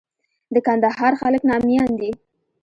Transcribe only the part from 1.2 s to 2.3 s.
خلک ناميان دي.